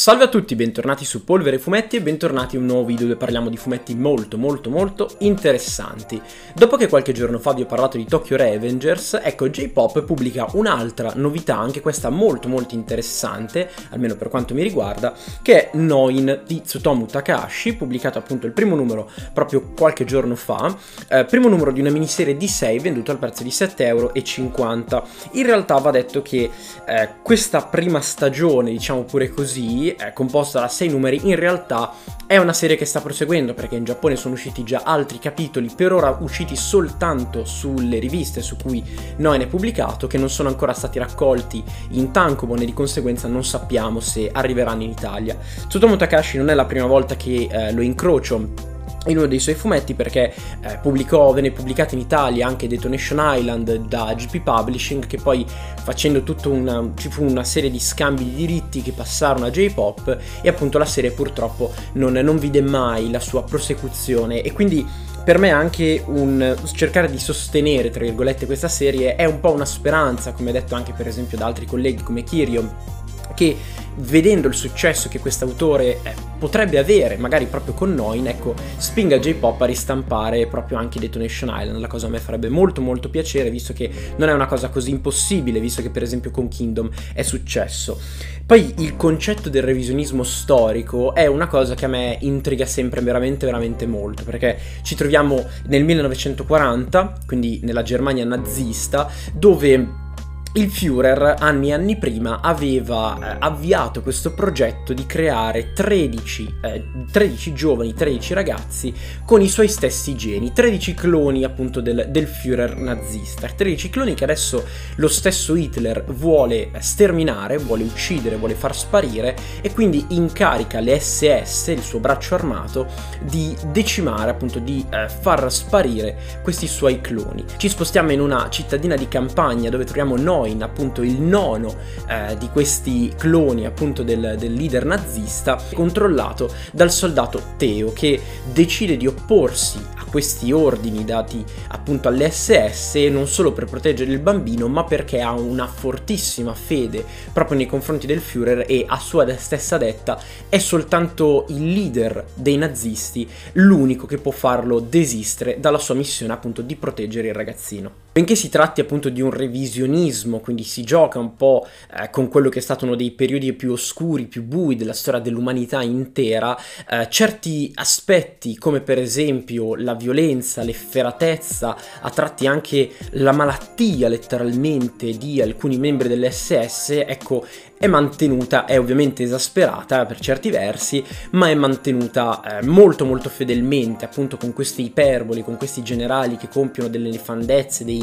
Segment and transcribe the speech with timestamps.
[0.00, 3.50] Salve a tutti, bentornati su Polvere Fumetti e bentornati in un nuovo video dove parliamo
[3.50, 6.18] di fumetti molto molto molto interessanti.
[6.54, 11.12] Dopo che qualche giorno fa vi ho parlato di Tokyo Revengers, ecco J-Pop pubblica un'altra
[11.16, 16.62] novità, anche questa molto molto interessante, almeno per quanto mi riguarda, che è Noin di
[16.62, 20.74] Tsutomu Takahashi, pubblicato appunto il primo numero proprio qualche giorno fa,
[21.08, 25.02] eh, primo numero di una miniserie di 6 venduto al prezzo di 7,50€.
[25.32, 26.48] In realtà va detto che
[26.86, 31.92] eh, questa prima stagione, diciamo pure così, è composta da sei numeri, in realtà
[32.26, 35.92] è una serie che sta proseguendo perché in Giappone sono usciti già altri capitoli, per
[35.92, 38.84] ora usciti soltanto sulle riviste su cui
[39.16, 43.44] Noen è pubblicato, che non sono ancora stati raccolti in tankobon e di conseguenza non
[43.44, 45.36] sappiamo se arriveranno in Italia.
[45.66, 48.69] Tsutomu Takashi non è la prima volta che eh, lo incrocio
[49.06, 53.86] in uno dei suoi fumetti perché eh, pubblicò, venne pubblicato in Italia anche Detonation Island
[53.86, 55.46] da GP Publishing che poi
[55.82, 60.18] facendo tutta una, ci fu una serie di scambi di diritti che passarono a J-Pop
[60.42, 64.42] e appunto la serie purtroppo non, non vide mai la sua prosecuzione.
[64.42, 64.86] E quindi
[65.24, 69.66] per me anche un cercare di sostenere tra virgolette questa serie è un po' una
[69.66, 72.98] speranza come detto anche per esempio da altri colleghi come Kirio
[73.40, 73.56] che
[73.96, 79.62] vedendo il successo che quest'autore eh, potrebbe avere, magari proprio con Noin, ecco, spinga J-Pop
[79.62, 83.72] a ristampare proprio anche Detonation Island, la cosa a me farebbe molto molto piacere, visto
[83.72, 87.98] che non è una cosa così impossibile, visto che per esempio con Kingdom è successo.
[88.44, 93.46] Poi il concetto del revisionismo storico è una cosa che a me intriga sempre veramente
[93.46, 100.08] veramente molto, perché ci troviamo nel 1940, quindi nella Germania nazista, dove
[100.54, 106.84] il Führer anni e anni prima aveva eh, avviato questo progetto di creare 13, eh,
[107.08, 108.92] 13, giovani, 13 ragazzi
[109.24, 114.24] con i suoi stessi geni, 13 cloni appunto del, del, Führer nazista, 13 cloni che
[114.24, 114.64] adesso
[114.96, 121.68] lo stesso Hitler vuole sterminare, vuole uccidere, vuole far sparire e quindi incarica le SS,
[121.68, 122.88] il suo braccio armato,
[123.20, 127.44] di decimare appunto di eh, far sparire questi suoi cloni.
[127.56, 131.74] Ci spostiamo in una cittadina di campagna dove troviamo 9 Noin, appunto il nono
[132.08, 138.18] eh, di questi cloni appunto del, del leader nazista, controllato dal soldato Teo che
[138.50, 144.18] decide di opporsi a questi ordini dati appunto alle SS non solo per proteggere il
[144.18, 149.36] bambino ma perché ha una fortissima fede proprio nei confronti del Führer e a sua
[149.36, 150.18] stessa detta
[150.48, 156.62] è soltanto il leader dei nazisti l'unico che può farlo desistere dalla sua missione appunto
[156.62, 158.08] di proteggere il ragazzino.
[158.12, 161.64] Benché si tratti appunto di un revisionismo, quindi si gioca un po'
[161.96, 165.20] eh, con quello che è stato uno dei periodi più oscuri, più bui della storia
[165.20, 166.58] dell'umanità intera,
[166.90, 175.16] eh, certi aspetti come per esempio la violenza, l'efferatezza, a tratti anche la malattia letteralmente
[175.16, 177.46] di alcuni membri dell'SS, ecco,
[177.80, 184.04] è mantenuta, è ovviamente esasperata per certi versi, ma è mantenuta eh, molto molto fedelmente,
[184.04, 187.99] appunto con queste iperboli, con questi generali che compiono delle nefandezze, dei,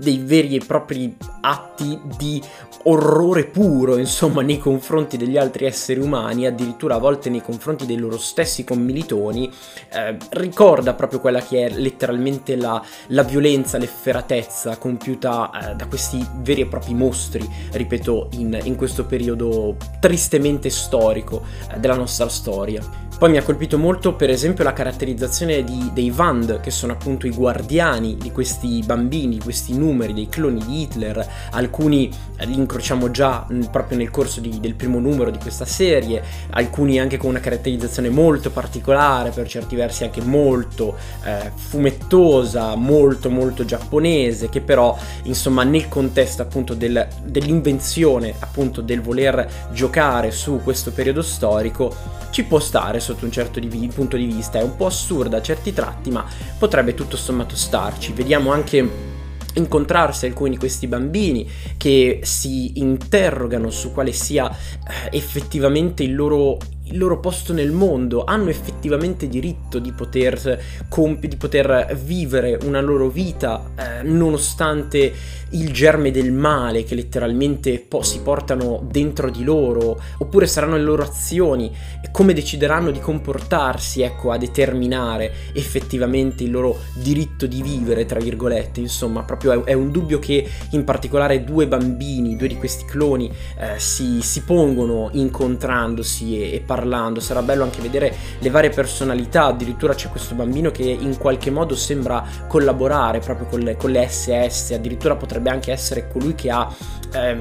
[0.00, 2.42] dei veri e propri atti di
[2.84, 7.98] orrore puro, insomma, nei confronti degli altri esseri umani, addirittura a volte nei confronti dei
[7.98, 9.50] loro stessi commilitoni,
[9.92, 16.26] eh, ricorda proprio quella che è letteralmente la, la violenza, l'efferatezza compiuta eh, da questi
[16.36, 23.08] veri e propri mostri, ripeto, in, in questo periodo tristemente storico eh, della nostra storia.
[23.20, 27.26] Poi mi ha colpito molto per esempio la caratterizzazione di, dei Vand, che sono appunto
[27.26, 32.10] i guardiani di questi bambini, di questi numeri, dei cloni di Hitler, alcuni
[32.40, 37.16] li incrociamo già proprio nel corso di, del primo numero di questa serie, alcuni anche
[37.16, 44.48] con una caratterizzazione molto particolare, per certi versi anche molto eh, fumettosa, molto molto giapponese,
[44.48, 51.22] che però insomma nel contesto appunto del, dell'invenzione appunto del voler giocare su questo periodo
[51.22, 55.38] storico ci può stare sotto un certo di- punto di vista, è un po' assurda
[55.38, 56.24] a certi tratti, ma
[56.58, 58.12] potrebbe tutto sommato starci.
[58.12, 59.18] Vediamo anche
[59.54, 66.58] incontrarsi alcuni di questi bambini che si interrogano su quale sia eh, effettivamente il loro
[66.90, 72.80] il loro posto nel mondo, hanno effettivamente diritto di poter, compi- di poter vivere una
[72.80, 75.12] loro vita eh, nonostante
[75.50, 80.82] il germe del male che letteralmente po- si portano dentro di loro, oppure saranno le
[80.82, 87.62] loro azioni e come decideranno di comportarsi, ecco, a determinare effettivamente il loro diritto di
[87.62, 92.48] vivere, tra virgolette, insomma, proprio è, è un dubbio che in particolare due bambini, due
[92.48, 97.20] di questi cloni, eh, si, si, pongono incontrandosi e, e parlando.
[97.20, 101.74] Sarà bello anche vedere le varie personalità, addirittura c'è questo bambino che in qualche modo
[101.74, 106.68] sembra collaborare proprio con le, con le SS, addirittura potrebbe anche essere colui che ha
[107.12, 107.36] eh,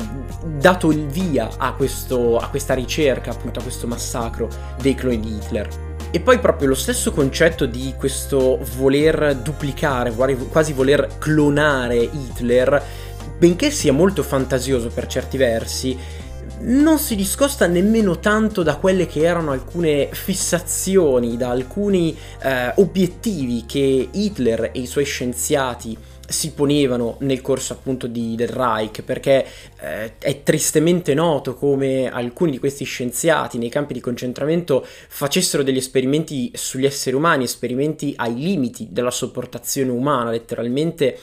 [0.57, 4.49] dato il via a, questo, a questa ricerca, appunto a questo massacro
[4.81, 5.67] dei cloni di Hitler.
[6.11, 12.83] E poi proprio lo stesso concetto di questo voler duplicare, quasi voler clonare Hitler,
[13.37, 15.97] benché sia molto fantasioso per certi versi,
[16.61, 23.65] non si discosta nemmeno tanto da quelle che erano alcune fissazioni, da alcuni eh, obiettivi
[23.65, 25.97] che Hitler e i suoi scienziati
[26.29, 29.45] si ponevano nel corso appunto di, del Reich, perché
[29.79, 35.77] eh, è tristemente noto come alcuni di questi scienziati nei campi di concentramento facessero degli
[35.77, 41.17] esperimenti sugli esseri umani, esperimenti ai limiti della sopportazione umana, letteralmente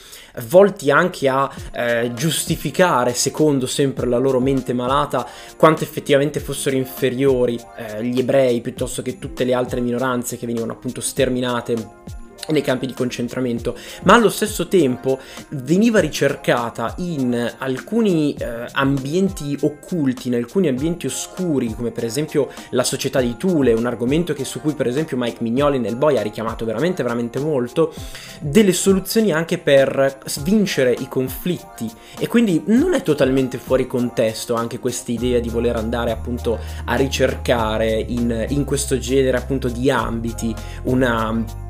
[0.49, 5.27] volti anche a eh, giustificare, secondo sempre la loro mente malata,
[5.57, 10.73] quanto effettivamente fossero inferiori eh, gli ebrei piuttosto che tutte le altre minoranze che venivano
[10.73, 15.19] appunto sterminate nei campi di concentramento, ma allo stesso tempo
[15.51, 22.85] veniva ricercata in alcuni eh, ambienti occulti, in alcuni ambienti oscuri, come per esempio la
[22.85, 26.23] società di Thule, un argomento che, su cui per esempio Mike Mignoli nel Boy ha
[26.23, 27.93] richiamato veramente veramente molto,
[28.41, 31.91] delle soluzioni anche per vincere i conflitti.
[32.19, 36.95] E quindi non è totalmente fuori contesto anche questa idea di voler andare appunto a
[36.95, 40.55] ricercare in, in questo genere appunto di ambiti
[40.85, 41.65] una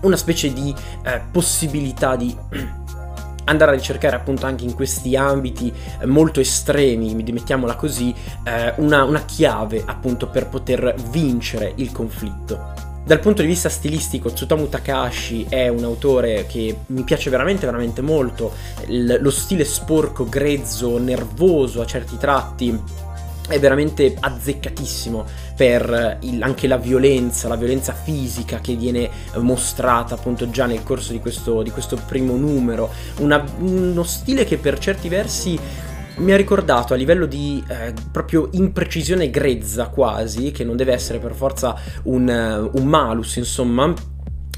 [0.00, 2.36] una specie di eh, possibilità di
[3.44, 8.14] andare a ricercare appunto anche in questi ambiti eh, molto estremi, mettiamola così,
[8.44, 12.84] eh, una, una chiave appunto per poter vincere il conflitto.
[13.06, 18.02] Dal punto di vista stilistico, Tsutomu Takahashi è un autore che mi piace veramente, veramente
[18.02, 18.52] molto.
[18.88, 22.76] Lo stile sporco, grezzo, nervoso a certi tratti
[23.48, 25.24] è veramente azzeccatissimo
[25.56, 31.12] per il, anche la violenza, la violenza fisica che viene mostrata appunto già nel corso
[31.12, 35.58] di questo, di questo primo numero, Una, uno stile che per certi versi
[36.16, 41.18] mi ha ricordato a livello di eh, proprio imprecisione grezza quasi, che non deve essere
[41.18, 43.92] per forza un, uh, un malus insomma,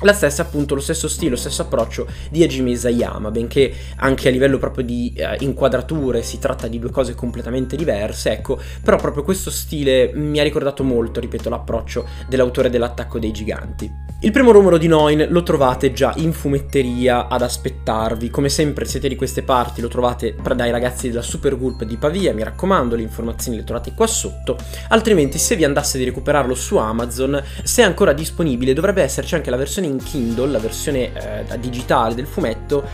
[0.02, 4.30] la stessa appunto lo stesso stile, lo stesso approccio di Hajime Isayama, benché anche a
[4.30, 9.22] livello proprio di eh, inquadrature si tratta di due cose completamente diverse, ecco, però proprio
[9.22, 14.06] questo stile mi ha ricordato molto, ripeto, l'approccio dell'autore dell'attacco dei giganti.
[14.20, 19.08] Il primo numero di Noin lo trovate già in fumetteria ad aspettarvi, come sempre siete
[19.08, 23.02] di queste parti lo trovate dai ragazzi della Super Gulp di Pavia, mi raccomando le
[23.02, 24.56] informazioni le trovate qua sotto,
[24.88, 29.50] altrimenti se vi andasse di recuperarlo su Amazon, se è ancora disponibile dovrebbe esserci anche
[29.50, 32.84] la versione in Kindle, la versione eh, digitale del fumetto,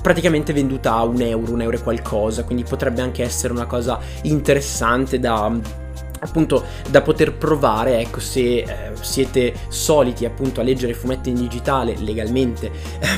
[0.00, 3.98] praticamente venduta a un euro, un euro e qualcosa, quindi potrebbe anche essere una cosa
[4.22, 5.82] interessante da
[6.24, 8.66] appunto da poter provare ecco se eh,
[9.00, 12.70] siete soliti appunto a leggere fumetti in digitale legalmente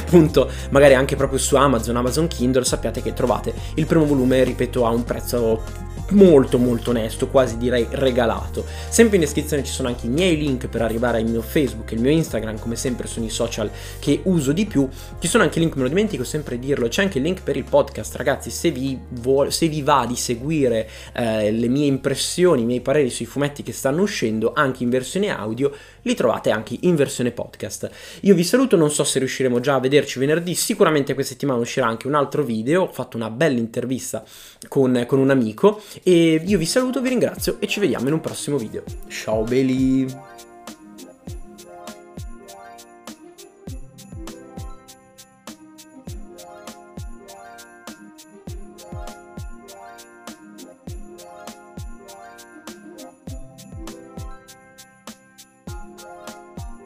[0.03, 4.85] appunto magari anche proprio su Amazon Amazon Kindle sappiate che trovate il primo volume ripeto
[4.85, 8.65] a un prezzo molto molto onesto, quasi direi regalato.
[8.89, 11.95] Sempre in descrizione ci sono anche i miei link per arrivare al mio Facebook e
[11.95, 14.89] il mio Instagram, come sempre sono i social che uso di più.
[15.19, 17.57] Ci sono anche link, me lo dimentico sempre di dirlo, c'è anche il link per
[17.57, 22.63] il podcast, ragazzi, se vi, vuol, se vi va di seguire eh, le mie impressioni,
[22.63, 25.73] i miei pareri sui fumetti che stanno uscendo, anche in versione audio,
[26.03, 27.91] li trovate anche in versione podcast.
[28.23, 31.87] Io vi saluto, non so se riusciremo già a vederci venerdì, sicuramente questa settimana uscirà
[31.87, 34.25] anche un altro video, ho fatto una bella intervista
[34.69, 38.21] con, con un amico e io vi saluto, vi ringrazio e ci vediamo in un
[38.21, 38.83] prossimo video.
[39.09, 40.07] Ciao belli!